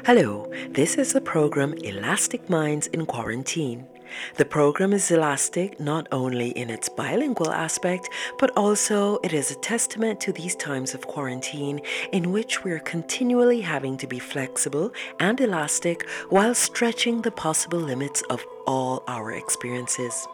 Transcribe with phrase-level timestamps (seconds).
[0.00, 3.86] Hello, this is the program Elastic Minds in Quarantine.
[4.36, 9.60] The program is elastic not only in its bilingual aspect, but also it is a
[9.60, 11.80] testament to these times of quarantine
[12.10, 17.78] in which we are continually having to be flexible and elastic while stretching the possible
[17.78, 20.26] limits of all our experiences.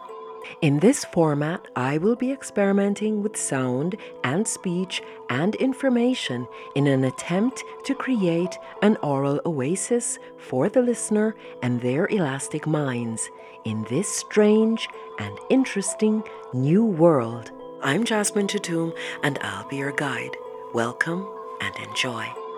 [0.61, 7.05] In this format, I will be experimenting with sound and speech and information in an
[7.05, 13.29] attempt to create an oral oasis for the listener and their elastic minds
[13.65, 16.23] in this strange and interesting
[16.53, 17.51] new world.
[17.81, 18.93] I'm Jasmine Tatum,
[19.23, 20.35] and I'll be your guide.
[20.73, 21.27] Welcome
[21.61, 22.48] and enjoy.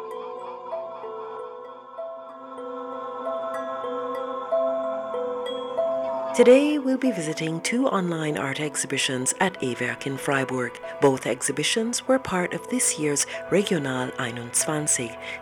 [6.34, 10.80] Today, we'll be visiting two online art exhibitions at EWERK in Freiburg.
[11.02, 14.88] Both exhibitions were part of this year's Regional 21,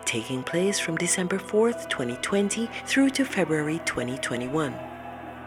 [0.04, 4.74] taking place from December 4th, 2020 through to February 2021.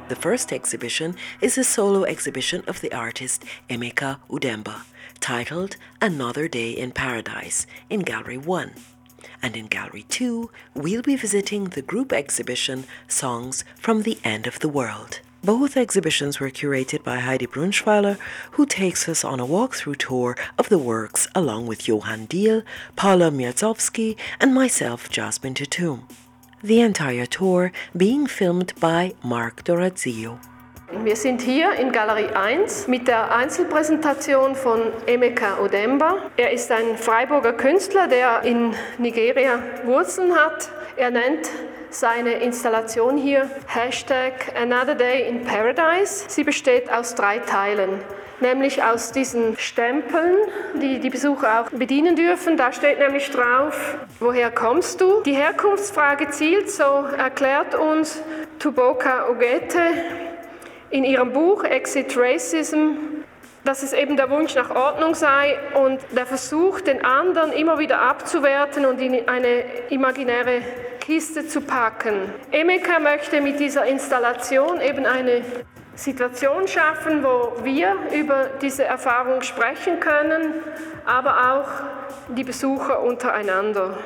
[0.08, 4.84] The first exhibition is a solo exhibition of the artist Emeka Udemba,
[5.20, 8.72] titled Another Day in Paradise, in Gallery 1.
[9.42, 14.60] And in Gallery 2, we'll be visiting the group exhibition Songs from the End of
[14.60, 15.20] the World.
[15.46, 18.18] Both exhibitions were curated by Heidi Brunschweiler,
[18.52, 22.64] who takes us on a walkthrough tour of the works along with Johann Diel,
[22.96, 26.08] Paula Mierzowski, and myself, Jasmine Tatum.
[26.64, 30.40] The entire tour being filmed by Mark Dorazio.
[31.04, 36.32] Wir sind hier in Galerie 1 mit der Einzelpräsentation von Emeka Odemba.
[36.38, 40.70] Er ist ein Freiburger Künstler, der in Nigeria Wurzeln hat.
[40.96, 41.50] Er nennt
[41.94, 46.26] seine Installation hier Hashtag Another Day in Paradise.
[46.28, 48.00] Sie besteht aus drei Teilen
[48.44, 50.36] nämlich aus diesen Stempeln,
[50.82, 52.58] die die Besucher auch bedienen dürfen.
[52.58, 55.22] Da steht nämlich drauf, woher kommst du?
[55.22, 56.84] Die Herkunftsfrage zielt, so
[57.18, 58.22] erklärt uns
[58.60, 59.80] Tuboka Ogete
[60.90, 63.24] in ihrem Buch Exit Racism,
[63.64, 68.02] dass es eben der Wunsch nach Ordnung sei und der Versuch, den anderen immer wieder
[68.02, 70.62] abzuwerten und in eine imaginäre
[71.04, 72.32] Kiste zu packen.
[72.52, 75.42] Emeka möchte mit dieser Installation eben eine
[75.96, 80.54] Situation schaffen, wo wir über diese Erfahrung sprechen können,
[81.06, 83.98] aber auch die Besucher untereinander.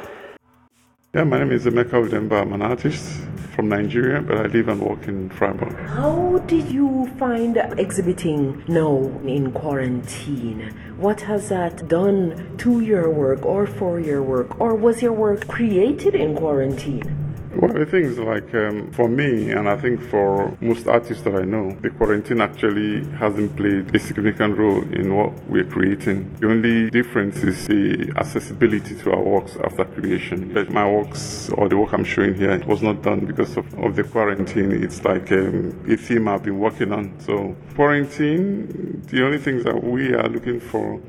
[1.13, 2.41] Yeah, my name is Emeka Udemba.
[2.41, 3.26] I'm an artist
[3.57, 5.75] from Nigeria, but I live and work in Freiburg.
[5.87, 10.59] How did you find exhibiting now in quarantine?
[10.97, 14.61] What has that done to your work or for your work?
[14.61, 17.16] Or was your work created in quarantine?
[17.59, 21.33] Well, the thing is, like, um, for me, and I think for most artists that
[21.33, 26.35] I know, the quarantine actually hasn't played a significant role in what we're creating.
[26.35, 30.53] The only difference is the accessibility to our works after creation.
[30.53, 33.95] But my works, or the work I'm showing here, was not done because of, of
[33.95, 34.71] the quarantine.
[34.71, 37.19] It's like um, a theme I've been working on.
[37.21, 41.01] So, quarantine, the only things that we are looking for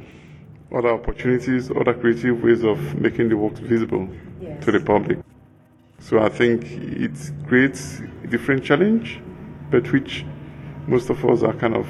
[0.75, 4.09] other opportunities, other creative ways of making the works visible
[4.41, 4.65] yes.
[4.65, 5.19] to the public.
[6.01, 7.11] So I think it
[7.47, 9.21] creates a different challenge,
[9.71, 10.25] but which
[10.87, 11.87] most of us are kind of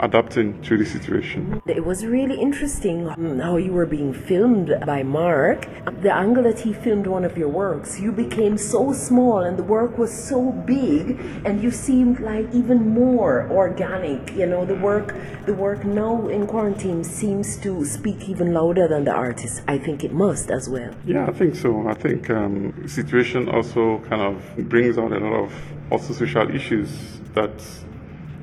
[0.00, 1.62] adapting to the situation.
[1.66, 3.08] It was really interesting
[3.40, 5.68] how you were being filmed by Mark.
[6.02, 9.62] The angle that he filmed one of your works, you became so small and the
[9.62, 14.34] work was so big and you seemed like even more organic.
[14.34, 15.14] You know, the work
[15.46, 19.62] the work now in quarantine seems to speak even louder than the artist.
[19.68, 20.94] I think it must as well.
[21.04, 21.86] Yeah, I think so.
[21.86, 25.52] I think um, situation also kind of brings out a lot of
[25.90, 27.52] also social issues that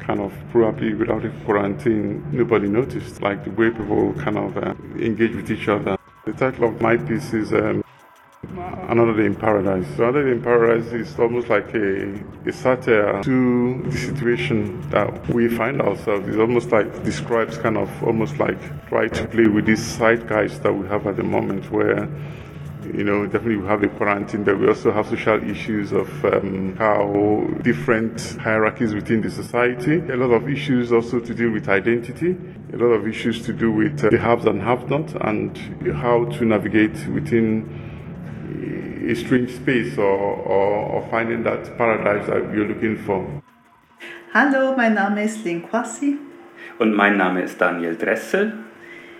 [0.02, 4.74] kind of probably without a quarantine, nobody noticed, like the way people kind of uh,
[5.00, 5.98] engage with each other.
[6.26, 7.84] The title of my piece is um,
[8.90, 9.86] Another Day in Paradise.
[9.96, 12.14] So Another Day in Paradise is almost like a,
[12.46, 16.28] a satire to the situation that we find ourselves.
[16.28, 18.60] It almost like describes kind of almost like
[18.90, 22.10] try to play with this zeitgeist that we have at the moment where
[22.86, 26.76] you know, definitely we have a quarantine, but we also have social issues of um,
[26.78, 32.36] how different hierarchies within the society, a lot of issues also to deal with identity,
[32.74, 35.58] a lot of issues to do with uh, the haves and have-not, and
[35.96, 37.70] how to navigate within
[39.10, 43.26] a strange space or, or, or finding that paradise that you're looking for.
[44.34, 46.18] Hallo, mein Name ist Lin Kwasi.
[46.80, 48.54] Und mein Name ist Daniel Dressel.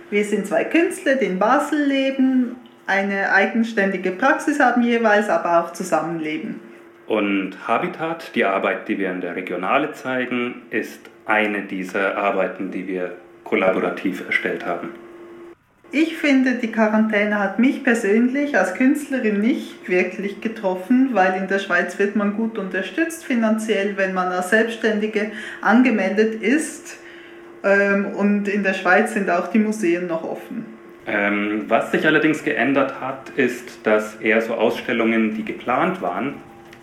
[0.10, 2.56] Wir sind zwei Künstler, die in Basel leben
[2.92, 6.60] eine eigenständige Praxis haben jeweils, aber auch zusammenleben.
[7.08, 12.88] Und Habitat, die Arbeit, die wir in der Regionale zeigen, ist eine dieser Arbeiten, die
[12.88, 13.14] wir
[13.46, 14.90] kollaborativ erstellt haben.
[15.94, 21.60] Ich finde, die Quarantäne hat mich persönlich als Künstlerin nicht wirklich getroffen, weil in der
[21.60, 26.98] Schweiz wird man gut unterstützt finanziell, wenn man als Selbstständige angemeldet ist.
[27.64, 30.81] Ähm, und in der Schweiz sind auch die Museen noch offen.
[31.12, 36.36] Ähm, was sich allerdings geändert hat, ist, dass eher so Ausstellungen, die geplant waren,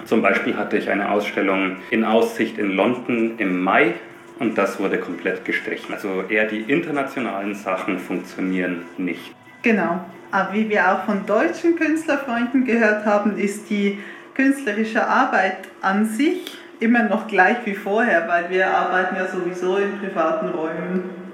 [0.05, 3.95] zum Beispiel hatte ich eine Ausstellung in Aussicht in London im Mai
[4.39, 5.95] und das wurde komplett gestrichen.
[5.95, 9.35] Also eher die internationalen Sachen funktionieren nicht.
[9.63, 10.05] Genau.
[10.31, 13.99] Aber wie wir auch von deutschen Künstlerfreunden gehört haben, ist die
[14.35, 19.99] künstlerische Arbeit an sich immer noch gleich wie vorher, weil wir arbeiten ja sowieso in
[19.99, 21.28] privaten Räumen.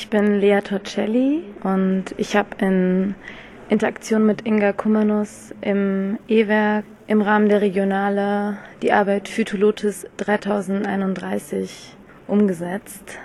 [0.00, 3.16] Ich bin Lea Torcelli und ich habe in
[3.68, 11.96] Interaktion mit Inga Kumanus im E-Werk im Rahmen der Regionale die Arbeit Phytolotis 3031
[12.28, 13.18] umgesetzt.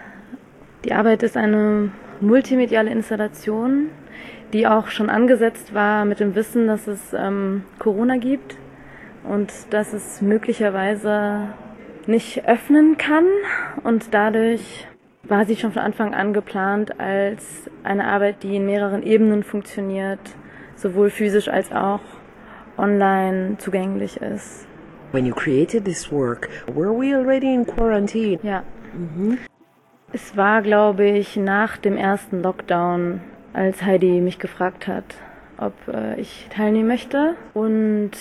[0.83, 1.91] Die Arbeit ist eine
[2.21, 3.89] multimediale Installation,
[4.51, 8.57] die auch schon angesetzt war mit dem Wissen, dass es ähm, Corona gibt
[9.23, 11.49] und dass es möglicherweise
[12.07, 13.25] nicht öffnen kann
[13.83, 14.87] und dadurch
[15.27, 20.19] war sie schon von Anfang an geplant als eine Arbeit, die in mehreren Ebenen funktioniert,
[20.75, 22.01] sowohl physisch als auch
[22.77, 24.67] online zugänglich ist.
[25.11, 28.39] When you created this work, were we already in quarantine?
[28.43, 28.63] Ja.
[28.93, 29.37] Mhm.
[30.11, 33.21] Es war, glaube ich, nach dem ersten Lockdown,
[33.53, 35.05] als Heidi mich gefragt hat,
[35.57, 37.35] ob äh, ich teilnehmen möchte.
[37.53, 38.11] Und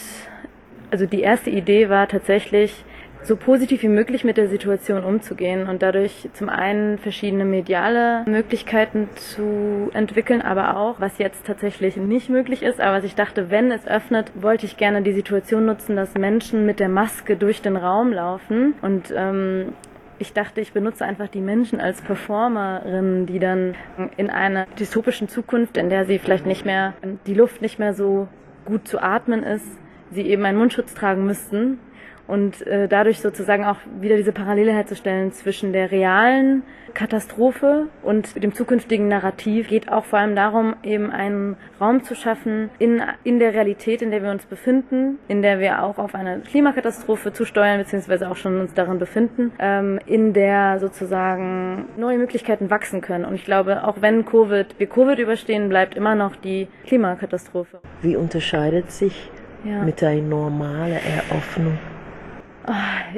[0.90, 2.84] also die erste Idee war tatsächlich,
[3.24, 9.08] so positiv wie möglich mit der Situation umzugehen und dadurch zum einen verschiedene mediale Möglichkeiten
[9.14, 13.70] zu entwickeln, aber auch, was jetzt tatsächlich nicht möglich ist, aber was ich dachte, wenn
[13.70, 17.76] es öffnet, wollte ich gerne die Situation nutzen, dass Menschen mit der Maske durch den
[17.76, 19.72] Raum laufen und ähm,
[20.18, 23.74] ich dachte, ich benutze einfach die Menschen als Performerinnen, die dann
[24.16, 26.94] in einer dystopischen Zukunft, in der sie vielleicht nicht mehr,
[27.26, 28.28] die Luft nicht mehr so
[28.64, 29.66] gut zu atmen ist,
[30.12, 31.78] sie eben einen Mundschutz tragen müssten
[32.26, 36.62] und äh, dadurch sozusagen auch wieder diese Parallele herzustellen zwischen der realen
[36.94, 42.70] Katastrophe und dem zukünftigen Narrativ geht auch vor allem darum, eben einen Raum zu schaffen
[42.78, 46.40] in, in der Realität, in der wir uns befinden, in der wir auch auf eine
[46.40, 53.00] Klimakatastrophe zusteuern, beziehungsweise auch schon uns darin befinden, ähm, in der sozusagen neue Möglichkeiten wachsen
[53.00, 53.24] können.
[53.24, 57.80] Und ich glaube, auch wenn Covid, wir Covid überstehen, bleibt immer noch die Klimakatastrophe.
[58.02, 59.30] Wie unterscheidet sich
[59.64, 59.82] ja.
[59.82, 60.98] mit der normalen
[61.30, 61.78] Eröffnung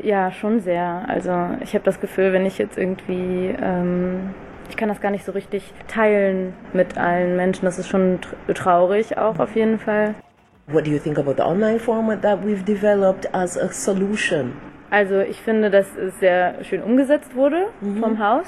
[0.02, 1.05] ja, schon sehr.
[1.08, 4.35] Also ich habe das Gefühl, wenn ich jetzt irgendwie, ähm,
[4.70, 7.64] ich kann das gar nicht so richtig teilen mit allen Menschen.
[7.64, 8.20] Das ist schon
[8.55, 10.14] traurig auch auf jeden Fall.
[10.67, 14.52] What do you think about the online format that we've developed as a solution?
[14.91, 17.99] Also ich finde, dass es sehr schön umgesetzt wurde mhm.
[17.99, 18.46] vom Haus.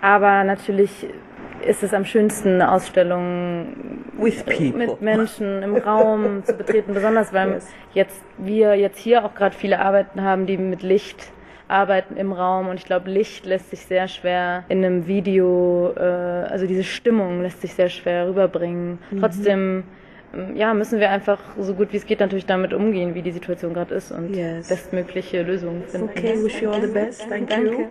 [0.00, 1.06] Aber natürlich
[1.66, 3.74] ist es am schönsten, eine Ausstellung
[4.18, 7.68] mit Menschen im Raum zu betreten, besonders weil yes.
[7.92, 11.32] jetzt wir jetzt hier auch gerade viele Arbeiten haben, die mit Licht
[11.68, 16.00] arbeiten im Raum und ich glaube, Licht lässt sich sehr schwer in einem Video, äh,
[16.00, 18.98] also diese Stimmung lässt sich sehr schwer rüberbringen.
[19.10, 19.20] Mhm.
[19.20, 19.84] Trotzdem
[20.34, 23.32] ähm, ja, müssen wir einfach so gut wie es geht natürlich damit umgehen, wie die
[23.32, 24.68] Situation gerade ist und yes.
[24.68, 26.10] bestmögliche Lösungen finden.
[26.10, 27.28] Okay, wish you all the best.
[27.28, 27.70] Thank Danke.
[27.70, 27.90] you.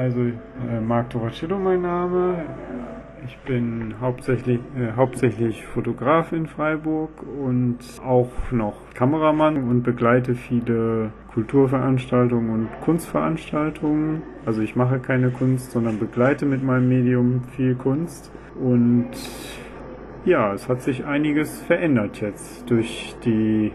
[0.00, 2.42] Also äh, Marc Toracillo mein Name.
[3.26, 11.12] Ich bin hauptsächlich, äh, hauptsächlich Fotograf in Freiburg und auch noch Kameramann und begleite viele
[11.34, 14.22] Kulturveranstaltungen und Kunstveranstaltungen.
[14.46, 18.32] Also ich mache keine Kunst, sondern begleite mit meinem Medium viel Kunst.
[18.58, 19.10] Und
[20.24, 23.72] ja, es hat sich einiges verändert jetzt durch die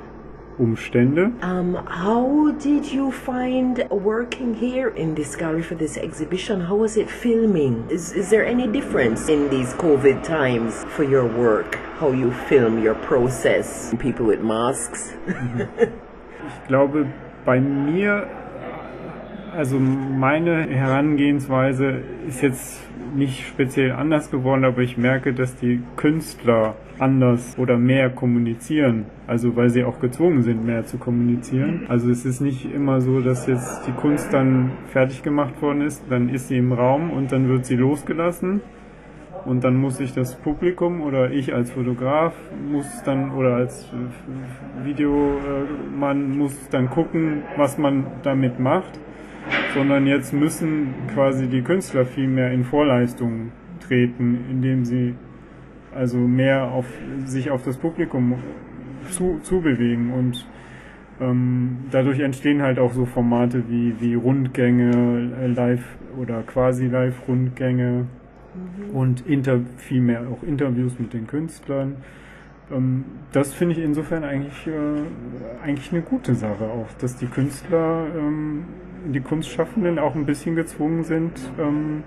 [0.58, 1.32] Umstände.
[1.42, 6.62] Um, how did you find working here in this gallery for this exhibition?
[6.62, 7.86] How was it filming?
[7.90, 11.76] Is, is there any difference in these COVID times for your work?
[12.00, 13.94] How you film your process?
[14.00, 15.14] People with masks?
[15.28, 17.06] ich glaube,
[17.46, 18.28] bei mir,
[19.56, 22.82] also meine Herangehensweise ist jetzt
[23.16, 29.06] nicht speziell anders geworden, aber ich merke, dass die Künstler anders oder mehr kommunizieren.
[29.28, 31.86] Also weil sie auch gezwungen sind, mehr zu kommunizieren.
[31.88, 36.04] Also es ist nicht immer so, dass jetzt die Kunst dann fertig gemacht worden ist,
[36.10, 38.62] dann ist sie im Raum und dann wird sie losgelassen.
[39.46, 42.34] Und dann muss sich das Publikum oder ich als Fotograf
[42.72, 43.88] muss dann oder als
[44.84, 49.00] Videomann muss dann gucken, was man damit macht
[49.74, 53.52] sondern jetzt müssen quasi die Künstler viel mehr in Vorleistungen
[53.88, 55.16] treten, indem sie
[55.94, 56.86] also mehr auf
[57.26, 58.36] sich auf das Publikum
[59.10, 60.46] zu, zubewegen und
[61.18, 68.06] Ähm, dadurch entstehen halt auch so Formate wie, wie Rundgänge, äh, Live- oder quasi Live-Rundgänge
[68.06, 68.96] mhm.
[68.96, 71.96] und inter, viel mehr auch Interviews mit den Künstlern.
[72.72, 78.08] Ähm, das finde ich insofern eigentlich, äh, eigentlich eine gute Sache auch, dass die Künstler,
[78.16, 78.66] ähm,
[79.08, 82.04] die Kunstschaffenden auch ein bisschen gezwungen sind, ähm,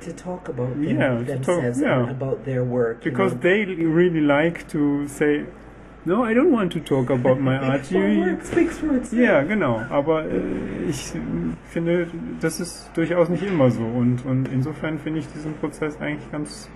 [0.00, 2.10] to talk about them, yeah, themselves talk, yeah.
[2.10, 3.02] about their work.
[3.02, 3.42] Because you know?
[3.42, 5.44] they really like to say,
[6.06, 7.90] No, I don't want to talk about my art.
[7.90, 9.22] You, speaks for itself.
[9.22, 9.80] Ja, genau.
[9.88, 10.40] Aber äh,
[10.86, 11.12] ich
[11.70, 12.08] finde,
[12.40, 13.82] das ist durchaus nicht immer so.
[13.82, 16.68] Und, und insofern finde ich diesen Prozess eigentlich ganz,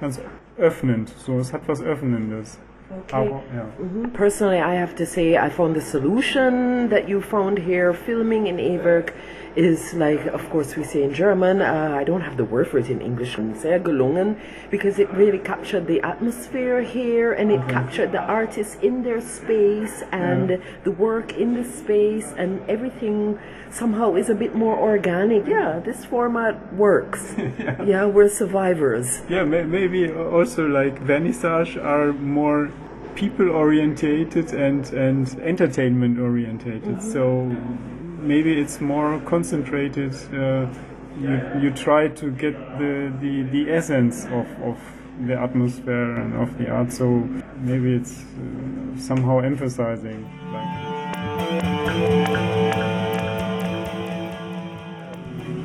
[0.00, 0.20] ganz
[0.58, 1.08] öffnend.
[1.08, 2.58] So, es hat was Öffnendes.
[2.90, 3.28] Okay.
[3.28, 3.66] Aber, ja.
[3.78, 4.12] Mm -hmm.
[4.12, 8.58] Personally, I have to say, I found the solution that you found here, filming in
[8.58, 9.12] Everk,
[9.56, 11.60] is like, of course, we say in German.
[11.60, 13.36] Uh, I don't have the word for it in English.
[13.54, 14.36] Sehr gelungen,
[14.70, 17.70] because it really captured the atmosphere here, and it mm-hmm.
[17.70, 20.56] captured the artists in their space and yeah.
[20.84, 23.38] the work in the space, and everything
[23.70, 25.46] somehow is a bit more organic.
[25.46, 27.34] Yeah, this format works.
[27.38, 27.82] yeah.
[27.82, 28.04] yeah.
[28.04, 29.22] we're survivors.
[29.28, 32.70] Yeah, maybe also like vernissage are more
[33.14, 36.82] people orientated and and entertainment orientated.
[36.82, 37.12] Mm-hmm.
[37.12, 37.56] So
[38.22, 40.14] maybe it's more concentrated.
[40.32, 40.66] Uh,
[41.20, 44.78] you, you try to get the, the, the essence of, of
[45.26, 50.26] the atmosphere and of the art, so maybe it's uh, somehow emphasizing.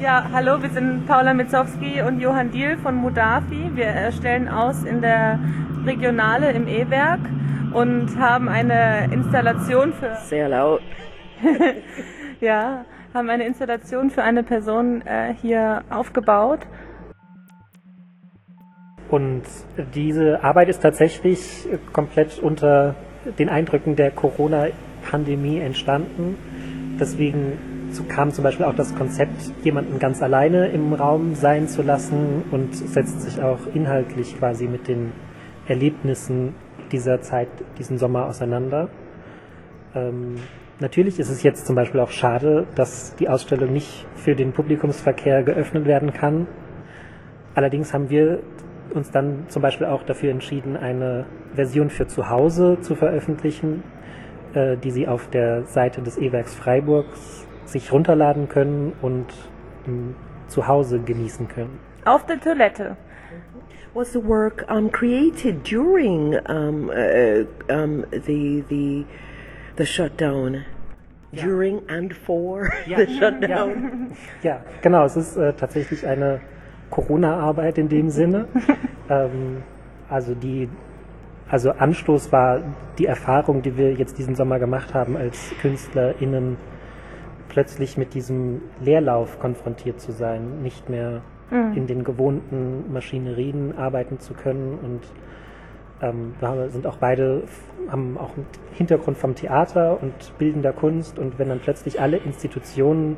[0.02, 3.72] Ja, hallo, wir sind Paula Mitzowski und Johann Diel von Mudafi.
[3.74, 5.40] Wir stellen aus in der
[5.86, 7.22] Regionale im E-Werk
[7.74, 10.16] und haben eine Installation für.
[10.26, 10.82] Sehr laut.
[12.46, 16.60] ja, haben eine Installation für eine Person äh, hier aufgebaut.
[19.10, 19.44] Und
[19.94, 22.96] diese Arbeit ist tatsächlich komplett unter
[23.40, 26.38] den Eindrücken der Corona-Pandemie entstanden.
[27.00, 27.58] Deswegen
[28.10, 32.76] kam zum Beispiel auch das Konzept, jemanden ganz alleine im Raum sein zu lassen und
[32.76, 35.14] setzt sich auch inhaltlich quasi mit den
[35.68, 36.56] Erlebnissen
[36.92, 37.48] dieser Zeit,
[37.80, 38.90] diesen Sommer auseinander.
[39.96, 40.36] Ähm,
[40.80, 45.44] Natürlich ist es jetzt zum Beispiel auch schade, dass die Ausstellung nicht für den Publikumsverkehr
[45.44, 46.48] geöffnet werden kann.
[47.54, 48.40] Allerdings haben wir
[48.94, 53.84] uns dann zum Beispiel auch dafür entschieden, eine Version für zu Hause zu veröffentlichen,
[54.54, 59.28] äh, die Sie auf der Seite des E-Werks Freiburgs sich runterladen können und
[60.48, 61.80] zu Hause genießen können.
[62.06, 62.98] Auf der Toilette.
[63.94, 69.06] Was the work um, created during um, uh, um, the the
[69.78, 70.66] the shutdown
[71.32, 71.44] ja.
[71.44, 72.98] during and for ja.
[73.06, 74.12] the shutdown.
[74.42, 75.06] Ja, ja genau.
[75.06, 76.42] Es ist äh, tatsächlich eine
[76.90, 78.48] Corona-Arbeit in dem Sinne.
[79.10, 79.64] ähm,
[80.10, 80.70] also die,
[81.50, 82.62] also Anstoß war
[82.98, 86.58] die Erfahrung, die wir jetzt diesen Sommer gemacht haben, als KünstlerInnen
[87.50, 91.74] plötzlich mit diesem Leerlauf konfrontiert zu sein, nicht mehr mhm.
[91.76, 95.02] in den gewohnten Maschinerien arbeiten zu können und
[96.02, 97.44] ähm, wir sind auch beide,
[97.90, 103.18] haben auch einen Hintergrund vom Theater und bildender Kunst und wenn dann plötzlich alle Institutionen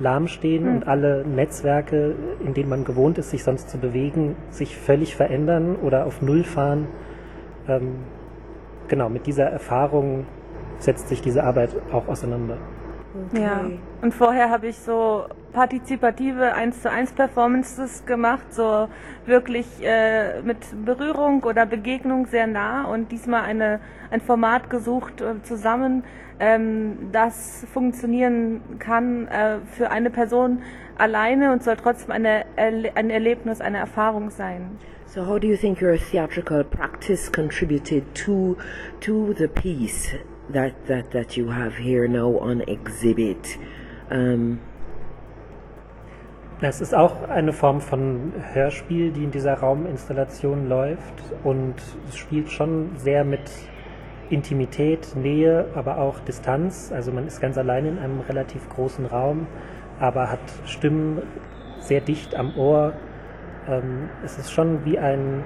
[0.00, 0.76] lahmstehen mhm.
[0.76, 2.14] und alle Netzwerke,
[2.44, 6.44] in denen man gewohnt ist, sich sonst zu bewegen, sich völlig verändern oder auf Null
[6.44, 6.88] fahren,
[7.68, 7.96] ähm,
[8.88, 10.26] genau, mit dieser Erfahrung
[10.78, 12.58] setzt sich diese Arbeit auch auseinander.
[13.30, 13.42] Okay.
[13.42, 13.64] Ja,
[14.02, 15.24] und vorher habe ich so
[15.54, 18.88] partizipative 1 zu 1 Performances gemacht, so
[19.24, 23.80] wirklich äh, mit Berührung oder Begegnung sehr nah und diesmal eine,
[24.10, 26.04] ein Format gesucht äh, zusammen,
[26.40, 30.62] ähm, das funktionieren kann äh, für eine Person
[30.98, 34.78] alleine und soll trotzdem eine, ein Erlebnis, eine Erfahrung sein.
[35.06, 38.56] So how do you think your theatrical practice contributed to
[39.00, 40.12] to the piece
[40.52, 43.58] that that that you have here now on exhibit?
[44.10, 44.58] Um,
[46.60, 51.74] es ist auch eine Form von Hörspiel, die in dieser Rauminstallation läuft und
[52.08, 53.50] es spielt schon sehr mit
[54.30, 56.92] Intimität, Nähe, aber auch Distanz.
[56.92, 59.46] Also man ist ganz allein in einem relativ großen Raum,
[60.00, 61.22] aber hat Stimmen
[61.80, 62.94] sehr dicht am Ohr.
[63.68, 65.44] Ähm, es ist schon wie ein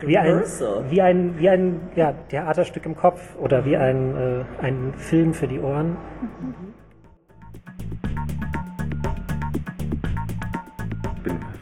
[0.00, 0.42] wie ein,
[0.88, 5.46] wie ein, wie ein ja, Theaterstück im Kopf oder wie ein, äh, ein Film für
[5.46, 5.96] die Ohren.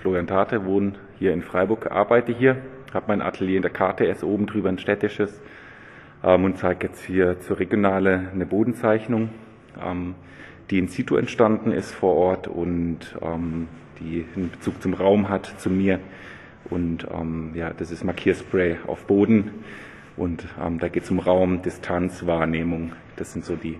[0.04, 2.58] Florian Tate, wohne hier in Freiburg, arbeite hier,
[2.92, 5.40] habe mein Atelier in der KTS oben drüber, ein städtisches,
[6.22, 9.30] ähm, und zeige jetzt hier zur Regionale eine Bodenzeichnung,
[9.82, 10.14] ähm,
[10.68, 13.66] die in situ entstanden ist vor Ort und ähm,
[13.98, 16.00] die einen Bezug zum Raum hat, zu mir.
[16.68, 19.52] Und ähm, ja, das ist Markierspray auf Boden.
[20.18, 22.92] Und ähm, da geht es um Raum, Distanz, Wahrnehmung.
[23.16, 23.78] Das sind so die,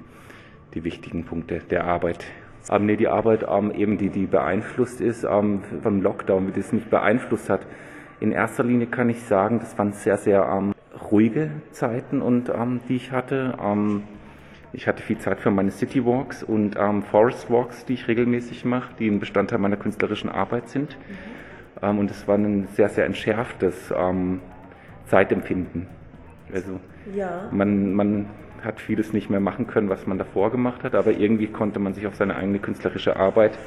[0.72, 2.24] die wichtigen Punkte der Arbeit.
[2.70, 6.72] Ähm, nee, die Arbeit ähm, eben, die, die beeinflusst ist ähm, vom Lockdown, wie das
[6.72, 7.66] mich beeinflusst hat.
[8.20, 10.74] In erster Linie kann ich sagen, das waren sehr, sehr ähm,
[11.10, 13.58] ruhige Zeiten und ähm, die ich hatte.
[13.62, 14.04] Ähm,
[14.72, 18.64] ich hatte viel Zeit für meine City Walks und ähm, Forest Walks, die ich regelmäßig
[18.64, 20.96] mache, die ein Bestandteil meiner künstlerischen Arbeit sind.
[20.98, 21.34] Mhm.
[21.82, 24.40] Ähm, und es war ein sehr, sehr entschärftes ähm,
[25.06, 25.86] Zeitempfinden.
[26.52, 26.80] Also
[27.14, 27.48] ja.
[27.52, 28.26] man, man
[28.64, 31.94] hat vieles nicht mehr machen können, was man davor gemacht hat, aber irgendwie konnte man
[31.94, 33.58] sich auf seine eigene künstlerische Arbeit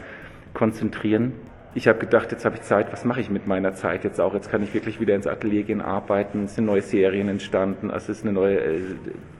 [0.53, 1.33] konzentrieren
[1.77, 4.33] ich habe gedacht, jetzt habe ich Zeit, was mache ich mit meiner Zeit jetzt auch?
[4.33, 6.45] Jetzt kann ich wirklich wieder ins Atelier gehen, arbeiten.
[6.45, 8.81] Es sind neue Serien entstanden, also es ist eine neue, äh,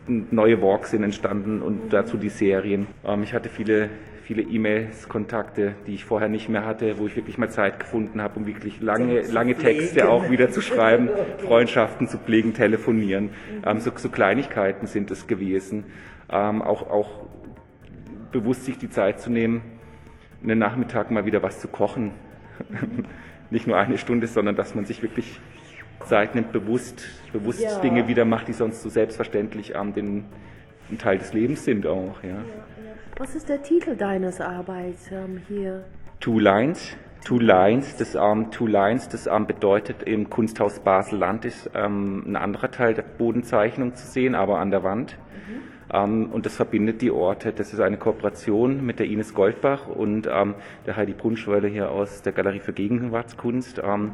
[0.07, 2.85] neue Walks sind entstanden und dazu die Serien.
[3.03, 3.89] Ähm, ich hatte viele
[4.27, 8.21] viele E-Mails, Kontakte, die ich vorher nicht mehr hatte, wo ich wirklich mal Zeit gefunden
[8.21, 13.29] habe, um wirklich lange, lange Texte auch wieder zu schreiben, Freundschaften zu pflegen, telefonieren.
[13.65, 15.85] Ähm, so, so, Kleinigkeiten sind es gewesen.
[16.29, 17.25] Ähm, auch, auch
[18.33, 19.61] bewusst sich die Zeit zu nehmen,
[20.43, 22.11] einen Nachmittag mal wieder was zu kochen.
[23.49, 25.39] Nicht nur eine Stunde, sondern dass man sich wirklich
[26.03, 27.79] Zeit nimmt, bewusst, bewusst ja.
[27.79, 30.25] Dinge wieder macht, die sonst so selbstverständlich ähm, den,
[30.91, 32.21] ein Teil des Lebens sind auch.
[32.23, 32.43] Ja.
[33.19, 35.83] Was ist der Titel deines Arbeits ähm, hier?
[36.19, 36.95] Two Lines.
[37.25, 42.35] Two Lines, das ähm, Two Lines, das ähm, bedeutet im Kunsthaus Basel-Land ist ähm, ein
[42.35, 45.17] anderer Teil der Bodenzeichnung zu sehen, aber an der Wand.
[45.47, 45.61] Mhm.
[45.91, 47.53] Ähm, und das verbindet die Orte.
[47.53, 50.53] Das ist eine Kooperation mit der Ines Goldbach und ähm,
[50.85, 53.81] der Heidi Brunschweiler hier aus der Galerie für Gegenwartskunst.
[53.83, 54.11] Ähm,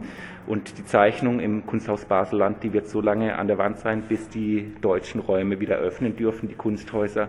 [0.47, 4.29] und die Zeichnung im Kunsthaus Baselland, die wird so lange an der Wand sein, bis
[4.29, 7.27] die deutschen Räume wieder öffnen dürfen, die Kunsthäuser.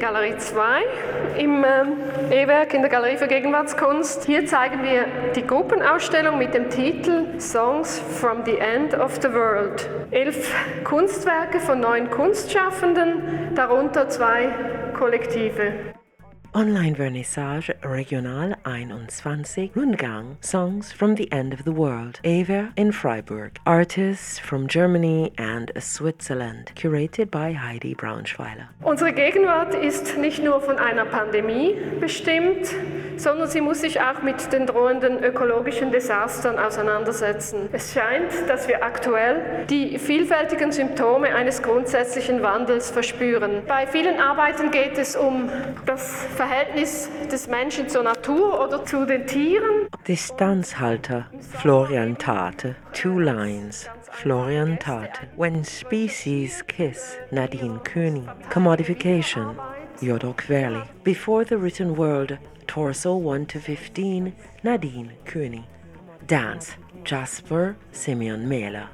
[0.00, 0.82] Galerie 2
[1.38, 1.98] im ähm,
[2.30, 4.24] E-Werk in der Galerie für Gegenwartskunst.
[4.24, 5.04] Hier zeigen wir
[5.36, 9.88] die Gruppenausstellung mit dem Titel Songs from the End of the World.
[10.10, 10.54] Elf
[10.84, 14.48] Kunstwerke von neun Kunstschaffenden, darunter zwei
[14.94, 15.92] Kollektive.
[16.52, 20.36] Online-Vernissage Regional 21 Rundgang.
[20.40, 22.18] Songs from the End of the World.
[22.24, 23.60] Ava in Freiburg.
[23.64, 26.72] Artists from Germany and Switzerland.
[26.74, 28.68] Curated by Heidi Braunschweiler.
[28.82, 32.74] Unsere Gegenwart ist nicht nur von einer Pandemie bestimmt,
[33.16, 37.68] sondern sie muss sich auch mit den drohenden ökologischen Desastern auseinandersetzen.
[37.70, 43.62] Es scheint, dass wir aktuell die vielfältigen Symptome eines grundsätzlichen Wandels verspüren.
[43.68, 45.48] Bei vielen Arbeiten geht es um
[45.86, 49.88] das Verhältnis des Menschen zur Natur oder zu den Tieren.
[50.08, 52.76] Distanzhalter Florian Tate.
[52.94, 53.90] Two lines.
[54.10, 55.28] Florian Tate.
[55.36, 58.26] When species kiss Nadine König.
[58.48, 59.54] Commodification
[60.00, 60.82] Jodok Verli.
[61.04, 65.64] Before the written world Torso 1 to 15 Nadine König.
[66.26, 66.72] Dance
[67.04, 68.88] Jasper Simeon Mehler.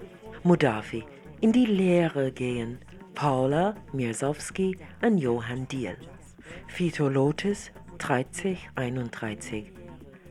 [0.45, 1.05] Mudafi.
[1.41, 2.79] In die Lehre gehen
[3.15, 5.97] Paula Mirsowski and Johann Diel.
[6.69, 9.73] Phytolotus 3031.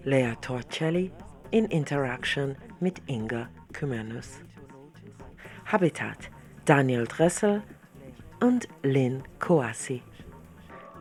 [0.04, 1.12] Lea Torcelli
[1.52, 4.42] in Interaction mit Inga Kümmernus.
[5.66, 6.30] Habitat
[6.66, 7.64] Daniel Dressel
[8.42, 10.04] und Lynn Coassi.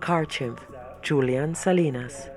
[0.00, 0.60] Carchimp
[1.02, 2.30] Julian Salinas.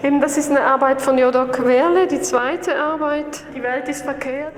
[0.02, 3.44] Eben, das ist eine Arbeit von Jodok Werle, die zweite Arbeit.
[3.54, 4.52] Die Welt ist verkehrt.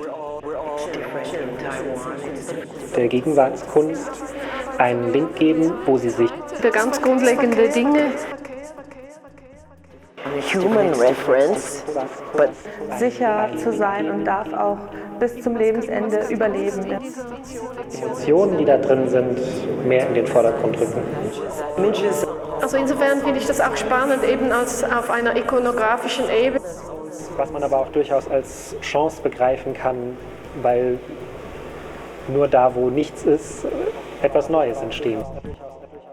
[2.97, 4.11] Der Gegenwartskunst
[4.79, 6.31] einen Link geben, wo sie sich.
[6.63, 8.13] Der ganz grundlegende Dinge
[10.53, 11.85] human reference,
[12.37, 12.51] but
[12.99, 14.79] sicher zu sein und darf auch
[15.19, 16.99] bis zum Lebensende überleben.
[18.01, 19.38] Emotionen, die da drin sind,
[19.87, 21.03] mehr in den Vordergrund rücken.
[22.61, 26.64] Also insofern finde ich das auch spannend, eben als auf einer ikonografischen Ebene.
[27.37, 30.17] Was man aber auch durchaus als Chance begreifen kann,
[30.62, 30.99] weil
[32.29, 33.67] nur da, wo nichts ist,
[34.23, 35.25] etwas Neues entstehen.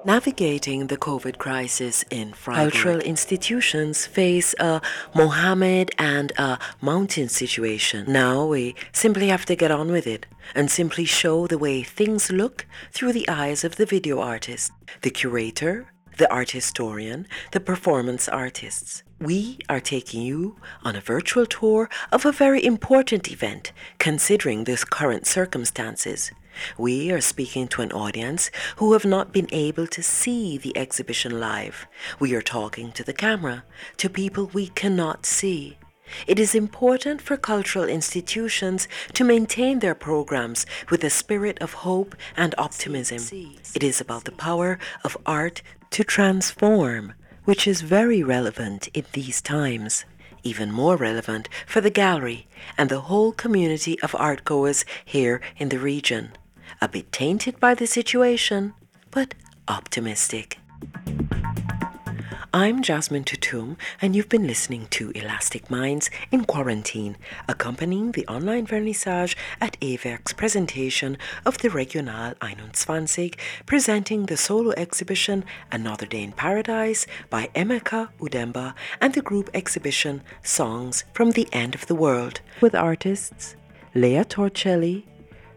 [0.05, 2.71] Navigating the COVID crisis in Freiburg.
[2.71, 4.79] Cultural institutions face a
[5.15, 8.05] Mohammed and a mountain situation.
[8.07, 12.31] Now we simply have to get on with it and simply show the way things
[12.31, 15.87] look through the eyes of the video artist, the curator,
[16.19, 19.01] the art historian, the performance artists.
[19.19, 24.83] we are taking you on a virtual tour of a very important event considering this
[24.83, 26.31] current circumstances.
[26.77, 31.39] We are speaking to an audience who have not been able to see the exhibition
[31.39, 31.87] live.
[32.19, 33.63] We are talking to the camera,
[33.97, 35.77] to people we cannot see.
[36.27, 42.15] It is important for cultural institutions to maintain their programs with a spirit of hope
[42.37, 43.19] and optimism.
[43.73, 47.13] It is about the power of art to transform,
[47.45, 50.05] which is very relevant in these times.
[50.43, 55.79] Even more relevant for the gallery and the whole community of artgoers here in the
[55.79, 56.33] region.
[56.85, 58.75] A bit tainted by the situation,
[59.09, 59.33] but
[59.67, 60.59] optimistic.
[62.53, 67.17] I'm Jasmine Tutum, and you've been listening to Elastic Minds in Quarantine,
[67.47, 73.31] accompanying the online vernissage at EWERK's presentation of the Regional 21,
[73.65, 80.21] presenting the solo exhibition Another Day in Paradise by Emeka Udemba and the group exhibition
[80.43, 83.55] Songs from the End of the World, with artists
[83.95, 85.05] Lea Torcelli,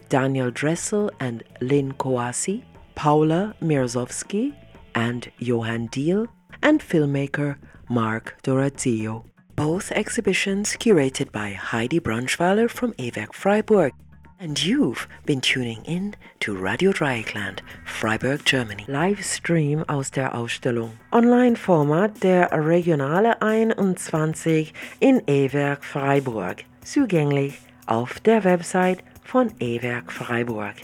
[0.08, 4.54] Daniel Dressel and Lynn Kowasi, Paula Mirzowski,
[4.94, 6.26] and Johan Diel
[6.62, 7.56] and filmmaker
[7.88, 9.24] Mark Dorazio.
[9.54, 13.92] Both exhibitions curated by Heidi Brunschweiler from EWERK Freiburg.
[14.40, 18.84] And you've been tuning in to Radio Dreieckland, Freiburg, Germany.
[18.86, 20.92] Livestream aus der Ausstellung.
[21.12, 26.64] Online-Format der Regionale 21 in EWERK Freiburg.
[26.84, 30.74] Zugänglich auf der Website von EWERK Freiburg.